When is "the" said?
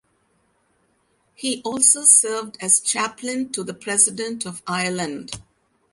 3.63-3.75